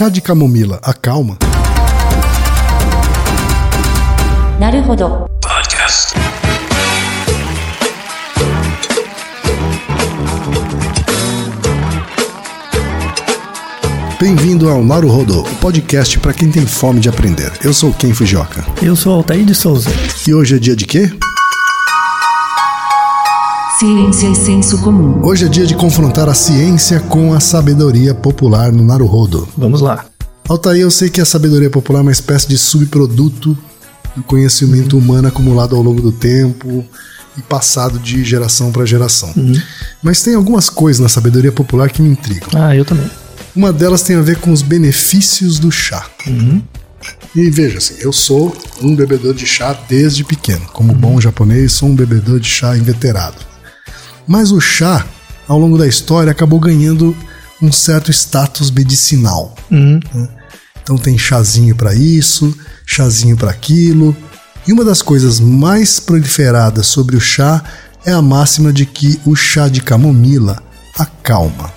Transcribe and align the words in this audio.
Chá 0.00 0.08
de 0.08 0.22
camomila 0.22 0.80
acalma? 0.82 1.36
Naruhodo. 4.58 5.26
Podcast. 5.42 6.14
Bem-vindo 14.18 14.70
ao 14.70 14.82
Naruhodo, 14.82 15.42
o 15.42 15.54
podcast 15.56 16.18
para 16.18 16.32
quem 16.32 16.50
tem 16.50 16.64
fome 16.64 16.98
de 16.98 17.10
aprender. 17.10 17.52
Eu 17.62 17.74
sou 17.74 17.92
Ken 17.92 18.14
Fujioka. 18.14 18.64
Eu 18.82 18.96
sou 18.96 19.12
Altair 19.12 19.44
de 19.44 19.54
Souza. 19.54 19.90
E 20.26 20.32
hoje 20.32 20.56
é 20.56 20.58
dia 20.58 20.74
de 20.74 20.86
quê? 20.86 21.12
Ciência 23.80 24.28
e 24.28 24.34
senso 24.34 24.76
comum. 24.82 25.24
Hoje 25.24 25.46
é 25.46 25.48
dia 25.48 25.64
de 25.64 25.74
confrontar 25.74 26.28
a 26.28 26.34
ciência 26.34 27.00
com 27.00 27.32
a 27.32 27.40
sabedoria 27.40 28.14
popular 28.14 28.70
no 28.70 28.84
Naruhodo. 28.84 29.48
Vamos 29.56 29.80
lá. 29.80 30.04
Altair, 30.46 30.82
eu 30.82 30.90
sei 30.90 31.08
que 31.08 31.18
a 31.18 31.24
sabedoria 31.24 31.70
popular 31.70 32.00
é 32.00 32.02
uma 32.02 32.12
espécie 32.12 32.46
de 32.46 32.58
subproduto 32.58 33.56
do 34.14 34.22
conhecimento 34.24 34.98
humano 34.98 35.28
acumulado 35.28 35.74
ao 35.74 35.80
longo 35.80 36.02
do 36.02 36.12
tempo 36.12 36.84
e 37.38 37.40
passado 37.40 37.98
de 37.98 38.22
geração 38.22 38.70
para 38.70 38.84
geração. 38.84 39.32
Mas 40.02 40.22
tem 40.22 40.34
algumas 40.34 40.68
coisas 40.68 41.00
na 41.00 41.08
sabedoria 41.08 41.50
popular 41.50 41.88
que 41.88 42.02
me 42.02 42.10
intrigam. 42.10 42.50
Ah, 42.54 42.76
eu 42.76 42.84
também. 42.84 43.10
Uma 43.56 43.72
delas 43.72 44.02
tem 44.02 44.14
a 44.14 44.20
ver 44.20 44.40
com 44.40 44.52
os 44.52 44.60
benefícios 44.60 45.58
do 45.58 45.72
chá. 45.72 46.04
E 47.34 47.48
veja 47.48 47.78
assim, 47.78 47.94
eu 48.00 48.12
sou 48.12 48.54
um 48.82 48.94
bebedor 48.94 49.32
de 49.32 49.46
chá 49.46 49.74
desde 49.88 50.22
pequeno. 50.22 50.66
Como 50.70 50.92
bom 50.92 51.18
japonês, 51.18 51.72
sou 51.72 51.88
um 51.88 51.96
bebedor 51.96 52.38
de 52.38 52.46
chá 52.46 52.76
inveterado. 52.76 53.48
Mas 54.30 54.52
o 54.52 54.60
chá, 54.60 55.04
ao 55.48 55.58
longo 55.58 55.76
da 55.76 55.88
história, 55.88 56.30
acabou 56.30 56.60
ganhando 56.60 57.16
um 57.60 57.72
certo 57.72 58.12
status 58.12 58.70
medicinal. 58.70 59.56
Uhum. 59.68 59.98
Então 60.80 60.96
tem 60.96 61.18
chazinho 61.18 61.74
para 61.74 61.92
isso, 61.96 62.56
chazinho 62.86 63.36
para 63.36 63.50
aquilo. 63.50 64.16
E 64.68 64.72
uma 64.72 64.84
das 64.84 65.02
coisas 65.02 65.40
mais 65.40 65.98
proliferadas 65.98 66.86
sobre 66.86 67.16
o 67.16 67.20
chá 67.20 67.60
é 68.06 68.12
a 68.12 68.22
máxima 68.22 68.72
de 68.72 68.86
que 68.86 69.20
o 69.26 69.34
chá 69.34 69.66
de 69.66 69.80
camomila 69.80 70.62
acalma. 70.96 71.72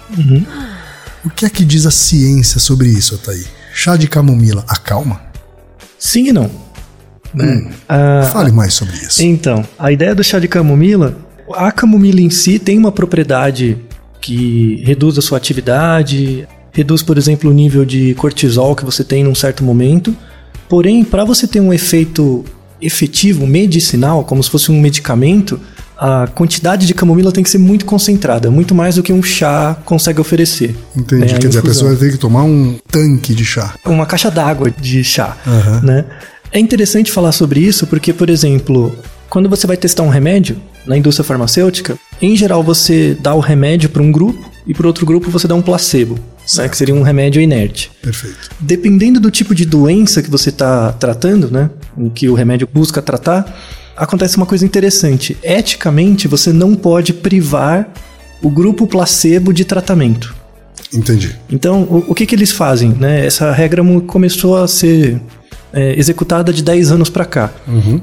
O 1.25 1.31
que 1.31 1.47
é 1.47 1.49
que 1.49 1.65
diz 1.65 1.87
a 1.87 1.91
ciência 1.91 2.59
sobre 2.59 2.87
isso, 2.87 3.15
Ataí? 3.15 3.43
Chá 3.73 3.97
de 3.97 4.07
camomila 4.07 4.63
acalma? 4.67 5.19
Sim 5.97 6.27
e 6.27 6.31
não. 6.31 6.51
Né? 7.33 7.73
Ah, 7.89 8.29
Fale 8.31 8.51
mais 8.51 8.75
sobre 8.75 8.95
isso. 8.97 9.23
então, 9.23 9.67
a 9.79 9.91
ideia 9.91 10.13
do 10.13 10.23
chá 10.23 10.37
de 10.37 10.47
camomila, 10.47 11.17
a 11.55 11.71
camomila 11.71 12.21
em 12.21 12.29
si 12.29 12.59
tem 12.59 12.77
uma 12.77 12.91
propriedade 12.91 13.77
que 14.21 14.81
reduz 14.85 15.17
a 15.17 15.21
sua 15.21 15.37
atividade, 15.37 16.47
reduz, 16.71 17.01
por 17.03 17.17
exemplo, 17.17 17.49
o 17.49 17.53
nível 17.53 17.83
de 17.85 18.13
cortisol 18.15 18.75
que 18.75 18.85
você 18.85 19.03
tem 19.03 19.23
num 19.23 19.35
certo 19.35 19.63
momento. 19.63 20.15
Porém, 20.69 21.03
para 21.03 21.23
você 21.25 21.45
ter 21.47 21.59
um 21.59 21.73
efeito 21.73 22.43
efetivo, 22.81 23.45
medicinal, 23.45 24.23
como 24.23 24.41
se 24.43 24.49
fosse 24.49 24.71
um 24.71 24.79
medicamento, 24.79 25.59
a 25.97 26.27
quantidade 26.27 26.85
de 26.87 26.93
camomila 26.93 27.31
tem 27.31 27.43
que 27.43 27.49
ser 27.49 27.57
muito 27.59 27.85
concentrada, 27.85 28.49
muito 28.49 28.73
mais 28.73 28.95
do 28.95 29.03
que 29.03 29.13
um 29.13 29.21
chá 29.21 29.77
consegue 29.85 30.19
oferecer. 30.19 30.75
Entendi. 30.95 31.33
né, 31.33 31.39
Quer 31.39 31.47
dizer, 31.47 31.59
a 31.59 31.61
infusão. 31.61 31.87
pessoa 31.89 31.95
ter 31.95 32.11
que 32.11 32.17
tomar 32.17 32.43
um 32.43 32.75
tanque 32.89 33.33
de 33.33 33.45
chá. 33.45 33.73
uma 33.85 34.05
caixa 34.05 34.29
d'água 34.31 34.69
de 34.71 35.03
chá, 35.03 35.37
Aham. 35.45 35.81
né? 35.81 36.05
É 36.51 36.59
interessante 36.59 37.11
falar 37.11 37.31
sobre 37.31 37.59
isso 37.59 37.87
porque, 37.87 38.11
por 38.13 38.29
exemplo, 38.29 38.95
quando 39.29 39.49
você 39.49 39.65
vai 39.65 39.77
testar 39.77 40.03
um 40.03 40.09
remédio 40.09 40.57
na 40.85 40.97
indústria 40.97 41.23
farmacêutica, 41.23 41.97
em 42.21 42.35
geral 42.35 42.63
você 42.63 43.17
dá 43.19 43.33
o 43.33 43.39
remédio 43.39 43.89
para 43.89 44.01
um 44.01 44.11
grupo 44.11 44.51
e 44.65 44.73
para 44.73 44.87
outro 44.87 45.05
grupo 45.05 45.29
você 45.29 45.47
dá 45.47 45.55
um 45.55 45.61
placebo, 45.61 46.17
né, 46.57 46.69
que 46.69 46.77
seria 46.77 46.95
um 46.95 47.01
remédio 47.01 47.41
inerte. 47.41 47.91
Perfeito. 48.01 48.49
Dependendo 48.59 49.19
do 49.19 49.31
tipo 49.31 49.53
de 49.53 49.65
doença 49.65 50.21
que 50.21 50.29
você 50.29 50.49
está 50.49 50.91
tratando, 50.93 51.49
né, 51.49 51.69
o 51.97 52.09
que 52.09 52.29
o 52.29 52.33
remédio 52.33 52.67
busca 52.71 53.01
tratar, 53.01 53.57
acontece 53.95 54.37
uma 54.37 54.45
coisa 54.45 54.65
interessante. 54.65 55.37
Eticamente, 55.43 56.27
você 56.27 56.51
não 56.51 56.75
pode 56.75 57.13
privar 57.13 57.91
o 58.41 58.49
grupo 58.49 58.87
placebo 58.87 59.53
de 59.53 59.63
tratamento. 59.63 60.35
Entendi. 60.93 61.35
Então, 61.49 61.83
o, 61.83 62.05
o 62.09 62.15
que, 62.15 62.25
que 62.25 62.35
eles 62.35 62.51
fazem? 62.51 62.89
Né? 62.89 63.25
Essa 63.25 63.51
regra 63.51 63.83
começou 64.05 64.57
a 64.57 64.67
ser 64.67 65.19
é, 65.73 65.97
executada 65.99 66.53
de 66.53 66.63
10 66.63 66.91
anos 66.91 67.09
para 67.09 67.25
cá. 67.25 67.51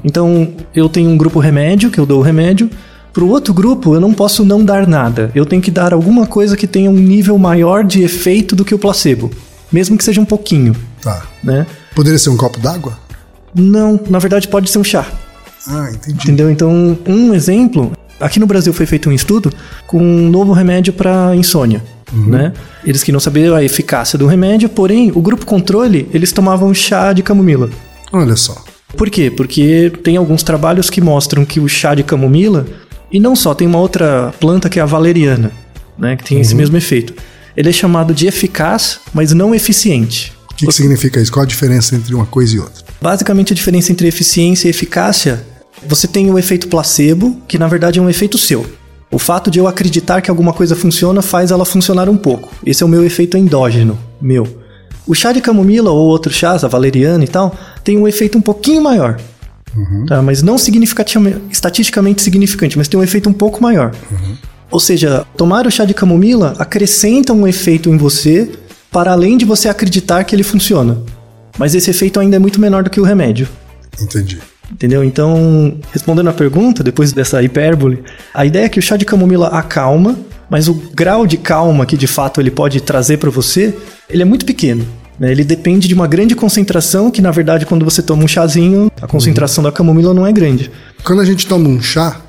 Então, 0.03 0.53
eu 0.75 0.87
tenho 0.89 1.09
um 1.09 1.17
grupo 1.17 1.39
remédio, 1.39 1.89
que 1.89 1.99
eu 1.99 2.05
dou 2.05 2.19
o 2.19 2.23
remédio. 2.23 2.69
Para 3.13 3.23
o 3.23 3.29
outro 3.29 3.53
grupo, 3.53 3.93
eu 3.95 3.99
não 3.99 4.13
posso 4.13 4.45
não 4.45 4.63
dar 4.63 4.85
nada. 4.87 5.31
Eu 5.35 5.45
tenho 5.45 5.61
que 5.61 5.71
dar 5.71 5.93
alguma 5.93 6.25
coisa 6.27 6.55
que 6.55 6.67
tenha 6.67 6.89
um 6.89 6.93
nível 6.95 7.37
maior 7.37 7.83
de 7.83 8.03
efeito 8.03 8.55
do 8.55 8.63
que 8.63 8.73
o 8.75 8.79
placebo. 8.79 9.31
Mesmo 9.71 9.97
que 9.97 10.03
seja 10.03 10.19
um 10.21 10.25
pouquinho, 10.25 10.75
Tá. 11.01 11.23
né? 11.43 11.65
Poderia 11.95 12.19
ser 12.19 12.29
um 12.29 12.37
copo 12.37 12.59
d'água? 12.59 12.97
Não, 13.55 13.99
na 14.09 14.19
verdade 14.19 14.47
pode 14.47 14.69
ser 14.69 14.77
um 14.79 14.83
chá. 14.83 15.05
Ah, 15.67 15.89
entendi. 15.93 16.17
Entendeu? 16.23 16.49
Então, 16.49 16.97
um 17.05 17.33
exemplo, 17.33 17.91
aqui 18.19 18.39
no 18.39 18.47
Brasil 18.47 18.71
foi 18.73 18.85
feito 18.85 19.09
um 19.09 19.13
estudo 19.13 19.51
com 19.87 19.97
um 20.01 20.29
novo 20.29 20.53
remédio 20.53 20.93
para 20.93 21.35
insônia, 21.35 21.83
né? 22.11 22.53
Eles 22.83 23.03
queriam 23.03 23.19
saber 23.19 23.53
a 23.53 23.63
eficácia 23.63 24.17
do 24.17 24.27
remédio, 24.27 24.69
porém, 24.69 25.11
o 25.13 25.21
grupo 25.21 25.45
controle, 25.45 26.07
eles 26.13 26.31
tomavam 26.31 26.73
chá 26.73 27.13
de 27.13 27.23
camomila. 27.23 27.69
Olha 28.11 28.35
só. 28.35 28.63
Por 28.97 29.09
quê? 29.09 29.31
Porque 29.31 29.91
tem 30.03 30.17
alguns 30.17 30.43
trabalhos 30.43 30.89
que 30.89 30.99
mostram 30.99 31.45
que 31.45 31.59
o 31.59 31.67
chá 31.67 31.95
de 31.95 32.03
camomila, 32.03 32.65
e 33.11 33.19
não 33.19 33.35
só, 33.35 33.53
tem 33.53 33.67
uma 33.67 33.79
outra 33.79 34.33
planta 34.39 34.69
que 34.69 34.79
é 34.79 34.81
a 34.81 34.85
valeriana, 34.85 35.51
né, 35.97 36.15
que 36.15 36.23
tem 36.23 36.39
esse 36.39 36.55
mesmo 36.55 36.77
efeito. 36.77 37.13
Ele 37.55 37.69
é 37.69 37.73
chamado 37.73 38.13
de 38.13 38.27
eficaz, 38.27 38.99
mas 39.13 39.33
não 39.33 39.53
eficiente. 39.53 40.33
O 40.51 40.55
que, 40.55 40.67
que 40.67 40.73
significa 40.73 41.19
isso? 41.19 41.31
Qual 41.31 41.43
a 41.43 41.47
diferença 41.47 41.95
entre 41.95 42.13
uma 42.13 42.25
coisa 42.25 42.55
e 42.55 42.59
outra? 42.59 42.83
Basicamente, 43.01 43.51
a 43.51 43.55
diferença 43.55 43.91
entre 43.91 44.07
eficiência 44.07 44.67
e 44.67 44.69
eficácia, 44.69 45.43
você 45.87 46.07
tem 46.07 46.29
o 46.29 46.37
efeito 46.37 46.67
placebo, 46.67 47.41
que 47.47 47.57
na 47.57 47.67
verdade 47.67 47.99
é 47.99 48.01
um 48.01 48.09
efeito 48.09 48.37
seu. 48.37 48.65
O 49.11 49.19
fato 49.19 49.51
de 49.51 49.59
eu 49.59 49.67
acreditar 49.67 50.21
que 50.21 50.29
alguma 50.29 50.53
coisa 50.53 50.75
funciona 50.75 51.21
faz 51.21 51.51
ela 51.51 51.65
funcionar 51.65 52.07
um 52.07 52.15
pouco. 52.15 52.49
Esse 52.65 52.81
é 52.81 52.85
o 52.85 52.89
meu 52.89 53.03
efeito 53.03 53.37
endógeno, 53.37 53.99
meu. 54.21 54.47
O 55.05 55.13
chá 55.13 55.33
de 55.33 55.41
camomila 55.41 55.91
ou 55.91 56.07
outros 56.07 56.35
chás, 56.35 56.63
a 56.63 56.67
valeriana 56.67 57.23
e 57.23 57.27
tal, 57.27 57.53
tem 57.83 57.97
um 57.97 58.07
efeito 58.07 58.37
um 58.37 58.41
pouquinho 58.41 58.81
maior. 58.81 59.19
Tá? 60.05 60.21
Mas 60.21 60.41
não 60.41 60.57
significativamente, 60.57 61.41
estatisticamente 61.49 62.21
significante, 62.21 62.77
mas 62.77 62.87
tem 62.87 62.99
um 62.99 63.03
efeito 63.03 63.29
um 63.29 63.33
pouco 63.33 63.61
maior. 63.61 63.91
Ou 64.69 64.79
seja, 64.79 65.25
tomar 65.35 65.67
o 65.67 65.71
chá 65.71 65.83
de 65.83 65.93
camomila 65.93 66.55
acrescenta 66.57 67.33
um 67.33 67.45
efeito 67.45 67.89
em 67.89 67.97
você 67.97 68.49
para 68.91 69.11
além 69.11 69.37
de 69.37 69.43
você 69.43 69.67
acreditar 69.67 70.23
que 70.23 70.33
ele 70.35 70.43
funciona. 70.43 71.01
Mas 71.57 71.75
esse 71.75 71.89
efeito 71.89 72.19
ainda 72.19 72.37
é 72.37 72.39
muito 72.39 72.61
menor 72.61 72.83
do 72.83 72.89
que 72.89 72.99
o 72.99 73.03
remédio. 73.03 73.47
Entendi. 73.99 74.39
Entendeu? 74.71 75.03
Então, 75.03 75.77
respondendo 75.91 76.29
a 76.29 76.33
pergunta, 76.33 76.83
depois 76.83 77.11
dessa 77.11 77.41
hipérbole, 77.43 78.03
a 78.33 78.45
ideia 78.45 78.65
é 78.65 78.69
que 78.69 78.79
o 78.79 78.81
chá 78.81 78.95
de 78.97 79.05
camomila 79.05 79.47
acalma, 79.47 80.17
mas 80.49 80.67
o 80.67 80.73
grau 80.73 81.27
de 81.27 81.37
calma 81.37 81.85
que 81.85 81.97
de 81.97 82.07
fato 82.07 82.41
ele 82.41 82.51
pode 82.51 82.81
trazer 82.81 83.17
para 83.17 83.29
você, 83.29 83.75
ele 84.09 84.21
é 84.21 84.25
muito 84.25 84.45
pequeno. 84.45 84.85
né? 85.19 85.31
Ele 85.31 85.43
depende 85.43 85.87
de 85.87 85.93
uma 85.93 86.07
grande 86.07 86.35
concentração, 86.35 87.11
que 87.11 87.21
na 87.21 87.31
verdade, 87.31 87.65
quando 87.65 87.85
você 87.85 88.01
toma 88.01 88.23
um 88.23 88.27
chazinho, 88.27 88.91
a 89.01 89.07
concentração 89.07 89.63
da 89.63 89.71
camomila 89.71 90.13
não 90.13 90.25
é 90.25 90.31
grande. 90.31 90.71
Quando 91.03 91.21
a 91.21 91.25
gente 91.25 91.45
toma 91.45 91.69
um 91.69 91.81
chá, 91.81 92.19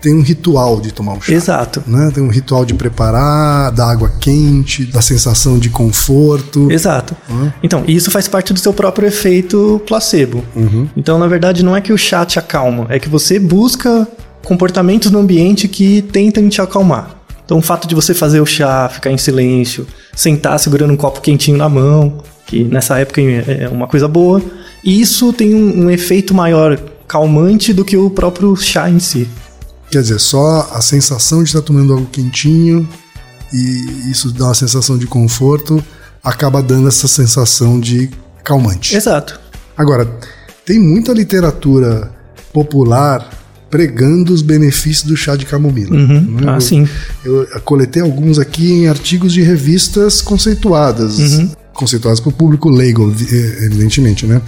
tem 0.00 0.14
um 0.14 0.22
ritual 0.22 0.80
de 0.80 0.92
tomar 0.92 1.12
um 1.12 1.20
chá. 1.20 1.32
Exato. 1.32 1.82
Né? 1.86 2.10
Tem 2.12 2.22
um 2.22 2.28
ritual 2.28 2.64
de 2.64 2.74
preparar, 2.74 3.70
da 3.70 3.90
água 3.90 4.10
quente, 4.20 4.84
da 4.84 5.02
sensação 5.02 5.58
de 5.58 5.68
conforto. 5.68 6.70
Exato. 6.70 7.16
Então, 7.62 7.84
e 7.86 7.94
isso 7.94 8.10
faz 8.10 8.26
parte 8.26 8.52
do 8.52 8.58
seu 8.58 8.72
próprio 8.72 9.06
efeito 9.06 9.80
placebo. 9.86 10.44
Então, 10.96 11.18
na 11.18 11.26
verdade, 11.26 11.62
não 11.62 11.76
é 11.76 11.80
que 11.80 11.92
o 11.92 11.98
chá 11.98 12.24
te 12.24 12.38
acalma, 12.38 12.86
é 12.88 12.98
que 12.98 13.08
você 13.08 13.38
busca 13.38 14.08
comportamentos 14.44 15.10
no 15.10 15.18
ambiente 15.18 15.68
que 15.68 16.02
tentam 16.02 16.48
te 16.48 16.60
acalmar. 16.60 17.16
Então, 17.44 17.58
o 17.58 17.62
fato 17.62 17.86
de 17.88 17.94
você 17.94 18.14
fazer 18.14 18.40
o 18.40 18.46
chá, 18.46 18.88
ficar 18.88 19.10
em 19.10 19.18
silêncio, 19.18 19.86
sentar 20.14 20.58
segurando 20.58 20.92
um 20.92 20.96
copo 20.96 21.20
quentinho 21.20 21.56
na 21.58 21.68
mão, 21.68 22.22
que 22.46 22.64
nessa 22.64 22.98
época 22.98 23.20
é 23.20 23.68
uma 23.68 23.86
coisa 23.86 24.08
boa, 24.08 24.40
isso 24.84 25.32
tem 25.32 25.54
um, 25.54 25.84
um 25.84 25.90
efeito 25.90 26.32
maior 26.32 26.78
calmante 27.06 27.72
do 27.72 27.84
que 27.84 27.96
o 27.96 28.08
próprio 28.08 28.54
chá 28.56 28.88
em 28.88 29.00
si. 29.00 29.28
Quer 29.90 30.02
dizer, 30.02 30.20
só 30.20 30.70
a 30.72 30.80
sensação 30.80 31.42
de 31.42 31.48
estar 31.48 31.62
tomando 31.62 31.92
algo 31.92 32.06
quentinho 32.06 32.88
e 33.52 34.10
isso 34.10 34.30
dá 34.32 34.46
uma 34.46 34.54
sensação 34.54 34.96
de 34.96 35.06
conforto, 35.06 35.82
acaba 36.22 36.62
dando 36.62 36.86
essa 36.88 37.08
sensação 37.08 37.80
de 37.80 38.08
calmante. 38.44 38.94
Exato. 38.96 39.40
Agora, 39.76 40.08
tem 40.64 40.78
muita 40.78 41.12
literatura 41.12 42.12
popular 42.52 43.28
pregando 43.68 44.32
os 44.32 44.42
benefícios 44.42 45.06
do 45.08 45.16
chá 45.16 45.34
de 45.36 45.46
camomila. 45.46 45.94
Uhum. 45.96 46.20
né? 46.40 46.42
Ah, 46.48 46.54
Eu- 46.54 46.60
sim. 46.60 46.88
Eu 47.24 47.46
coletei 47.64 48.02
alguns 48.02 48.38
aqui 48.38 48.70
em 48.72 48.88
artigos 48.88 49.32
de 49.32 49.42
revistas 49.42 50.20
conceituadas. 50.22 51.18
Uhum. 51.18 51.50
Conceituadas 51.72 52.20
para 52.20 52.30
o 52.30 52.32
público 52.32 52.68
leigo, 52.68 53.08
evi- 53.10 53.34
evidentemente, 53.64 54.26
né? 54.26 54.40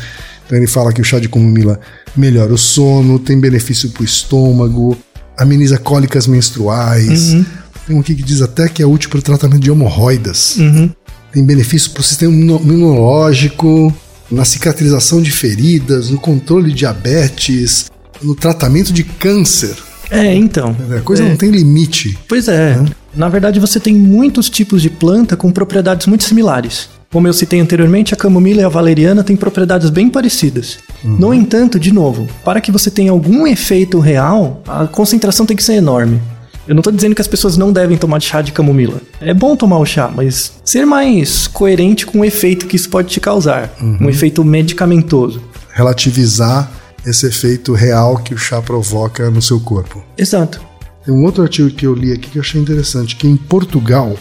Então 0.44 0.58
ele 0.58 0.66
fala 0.66 0.92
que 0.92 1.00
o 1.00 1.04
chá 1.04 1.18
de 1.18 1.28
camomila 1.28 1.80
melhora 2.16 2.52
o 2.52 2.58
sono, 2.58 3.18
tem 3.18 3.38
benefício 3.40 3.90
para 3.90 4.02
o 4.02 4.04
estômago, 4.04 4.96
ameniza 5.42 5.78
cólicas 5.78 6.26
menstruais. 6.26 7.32
Uhum. 7.32 7.44
Tem 7.86 7.96
um 7.96 8.00
aqui 8.00 8.14
que 8.14 8.22
diz 8.22 8.40
até 8.42 8.68
que 8.68 8.82
é 8.82 8.86
útil 8.86 9.10
para 9.10 9.18
o 9.18 9.22
tratamento 9.22 9.60
de 9.60 9.70
hemorroidas. 9.70 10.56
Uhum. 10.56 10.90
tem 11.32 11.42
benefício 11.44 11.90
para 11.92 12.00
o 12.00 12.04
sistema 12.04 12.32
imuno- 12.32 12.60
imunológico, 12.62 13.92
na 14.30 14.44
cicatrização 14.44 15.20
de 15.20 15.30
feridas, 15.30 16.10
no 16.10 16.18
controle 16.18 16.70
de 16.70 16.76
diabetes, 16.76 17.90
no 18.22 18.34
tratamento 18.34 18.92
de 18.92 19.02
câncer. 19.04 19.74
É, 20.10 20.34
então. 20.34 20.76
A 20.96 21.00
coisa 21.00 21.22
É. 21.24 21.28
não 21.28 21.36
tem 21.36 21.50
limite. 21.50 22.18
Pois 22.28 22.48
é. 22.48 22.78
Na 23.16 23.28
verdade, 23.30 23.58
você 23.58 23.80
tem 23.80 23.94
muitos 23.94 24.50
tipos 24.50 24.82
de 24.82 24.90
planta 24.90 25.36
com 25.36 25.50
propriedades 25.50 26.06
muito 26.06 26.24
similares. 26.24 26.88
Como 27.10 27.26
eu 27.26 27.32
citei 27.32 27.60
anteriormente, 27.60 28.12
a 28.14 28.16
camomila 28.16 28.60
e 28.62 28.64
a 28.64 28.68
valeriana 28.68 29.22
têm 29.24 29.36
propriedades 29.36 29.88
bem 29.90 30.08
parecidas. 30.10 30.78
No 31.04 31.34
entanto, 31.34 31.78
de 31.78 31.92
novo, 31.92 32.28
para 32.44 32.60
que 32.60 32.72
você 32.72 32.90
tenha 32.90 33.10
algum 33.10 33.46
efeito 33.46 33.98
real, 33.98 34.62
a 34.66 34.86
concentração 34.86 35.44
tem 35.44 35.56
que 35.56 35.64
ser 35.64 35.74
enorme. 35.74 36.20
Eu 36.66 36.74
não 36.74 36.80
estou 36.80 36.92
dizendo 36.92 37.14
que 37.14 37.20
as 37.20 37.26
pessoas 37.26 37.56
não 37.56 37.72
devem 37.72 37.96
tomar 37.96 38.20
chá 38.20 38.40
de 38.40 38.52
camomila. 38.52 39.00
É 39.20 39.34
bom 39.34 39.56
tomar 39.56 39.78
o 39.78 39.84
chá, 39.84 40.10
mas 40.14 40.52
ser 40.64 40.86
mais 40.86 41.48
coerente 41.48 42.06
com 42.06 42.20
o 42.20 42.24
efeito 42.24 42.66
que 42.66 42.76
isso 42.76 42.88
pode 42.88 43.08
te 43.08 43.18
causar. 43.18 43.74
Um 43.80 44.08
efeito 44.08 44.44
medicamentoso. 44.44 45.42
Relativizar 45.70 46.70
esse 47.04 47.26
efeito 47.26 47.72
real 47.72 48.18
que 48.18 48.32
o 48.32 48.38
chá 48.38 48.62
provoca 48.62 49.28
no 49.28 49.42
seu 49.42 49.58
corpo. 49.58 50.04
Exato. 50.16 50.60
Tem 51.04 51.12
um 51.12 51.24
outro 51.24 51.42
artigo 51.42 51.68
que 51.70 51.84
eu 51.84 51.94
li 51.94 52.12
aqui 52.12 52.30
que 52.30 52.38
eu 52.38 52.42
achei 52.42 52.60
interessante, 52.60 53.16
que 53.16 53.26
em 53.26 53.36
Portugal 53.36 54.16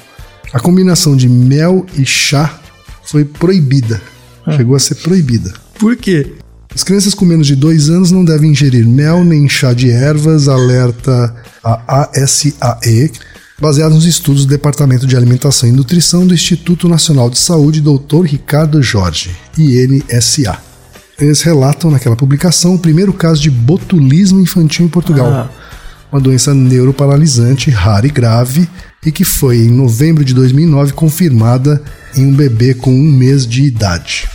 a 0.51 0.60
combinação 0.60 1.16
de 1.16 1.30
mel 1.30 1.86
e 1.95 2.04
chá 2.06 2.60
foi 3.04 3.24
proibida. 3.24 4.01
Chegou 4.56 4.75
a 4.75 4.80
ser 4.80 4.95
proibida. 4.95 5.54
Por 5.77 5.95
quê? 5.95 6.34
As 6.74 6.84
crianças 6.84 7.14
com 7.14 7.26
menos 7.26 7.48
de 7.48 7.56
dois 7.56 7.90
anos 7.90 8.12
não 8.12 8.24
devem 8.24 8.52
ingerir 8.52 8.88
mel 8.88 9.24
nem 9.24 9.48
chá 9.48 9.74
de 9.74 9.90
ervas, 9.92 10.48
alerta 10.48 11.34
a 11.64 12.10
ASAE, 12.16 13.12
baseado 13.60 13.94
nos 13.94 14.06
estudos 14.06 14.46
do 14.46 14.50
Departamento 14.50 15.06
de 15.06 15.16
Alimentação 15.18 15.68
e 15.68 15.72
Nutrição 15.72 16.26
do 16.26 16.34
Instituto 16.34 16.88
Nacional 16.88 17.30
de 17.30 17.38
Saúde, 17.38 17.82
Dr. 17.82 18.24
Ricardo 18.26 18.82
Jorge, 18.82 19.32
INSA. 19.58 20.58
Eles 21.20 21.42
relatam 21.42 21.92
naquela 21.92 22.16
publicação 22.16 22.74
o 22.76 22.80
primeiro 22.80 23.14
caso 23.14 23.42
de 23.42 23.52
botulismo 23.52 24.40
infantil 24.40 24.86
em 24.86 24.90
Portugal, 24.90 25.28
Ah. 25.30 25.50
uma 26.12 26.22
doença 26.22 26.54
neuroparalisante 26.54 27.70
rara 27.70 28.08
e 28.08 28.10
grave 28.10 28.68
e 29.06 29.12
que 29.12 29.24
foi 29.24 29.58
em 29.58 29.70
novembro 29.70 30.24
de 30.26 30.34
2009 30.34 30.94
confirmada 30.94 31.82
em 32.16 32.26
um 32.26 32.34
bebê 32.34 32.74
com 32.74 32.92
um 32.92 33.12
mês 33.12 33.46
de 33.46 33.64
idade. 33.64 34.28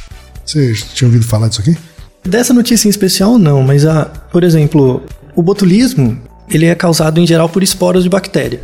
Você 0.45 0.75
tinha 0.95 1.09
ouvido 1.09 1.25
falar 1.25 1.49
disso 1.49 1.61
aqui? 1.63 1.77
Dessa 2.27 2.53
notícia 2.53 2.89
em 2.89 2.91
especial, 2.91 3.39
não, 3.39 3.63
mas, 3.63 3.85
a, 3.87 4.07
por 4.33 4.43
exemplo, 4.45 5.03
o 5.35 5.43
botulismo 5.43 6.19
ele 6.51 6.67
é 6.67 6.75
causado 6.75 7.19
em 7.21 7.27
geral 7.27 7.49
por 7.49 7.63
esporos 7.63 8.03
de 8.05 8.09
bactéria. 8.09 8.61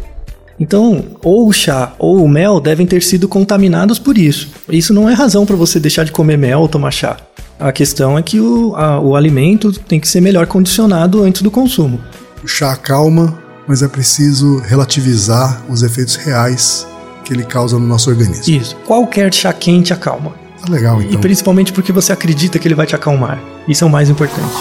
Então, 0.61 1.05
ou 1.25 1.49
o 1.49 1.53
chá 1.53 1.93
ou 1.99 2.23
o 2.23 2.29
mel 2.29 2.61
devem 2.61 2.87
ter 2.87 3.03
sido 3.03 3.27
contaminados 3.27 3.99
por 3.99 4.17
isso. 4.17 4.49
Isso 4.69 4.93
não 4.95 5.09
é 5.09 5.15
razão 5.15 5.45
para 5.47 5.57
você 5.57 5.81
deixar 5.81 6.05
de 6.05 6.13
comer 6.13 6.37
mel 6.39 6.61
ou 6.61 6.69
tomar 6.69 6.91
chá. 6.93 7.17
A 7.59 7.73
questão 7.73 8.17
é 8.19 8.23
que 8.23 8.39
o, 8.39 8.75
a- 8.77 9.01
o 9.01 9.17
alimento 9.17 9.73
tem 9.73 9.99
que 9.99 10.07
ser 10.07 10.21
melhor 10.21 10.47
condicionado 10.47 11.23
antes 11.23 11.43
do 11.43 11.51
consumo. 11.51 12.01
O 12.45 12.47
chá 12.47 12.73
acalma, 12.73 13.39
mas 13.67 13.83
é 13.83 13.89
preciso 13.89 14.59
relativizar 14.59 15.63
os 15.69 15.83
efeitos 15.83 16.17
reais 16.17 16.87
que 17.25 17.33
ele 17.33 17.45
causa 17.45 17.79
no 17.79 17.87
nosso 17.87 18.11
organismo. 18.11 18.55
Isso. 18.55 18.77
Qualquer 18.87 19.33
chá 19.33 19.53
quente 19.53 19.93
acalma. 19.93 20.33
Tá 20.65 20.73
legal, 20.73 21.01
E 21.03 21.07
então. 21.07 21.21
principalmente 21.21 21.73
porque 21.73 21.91
você 21.93 22.13
acredita 22.13 22.59
que 22.59 22.69
ele 22.69 22.75
vai 22.75 22.87
te 22.87 22.95
acalmar. 22.95 23.41
Isso 23.69 23.85
é 23.85 23.87
o 23.87 23.91
mais 23.91 24.11
importante. 24.11 24.53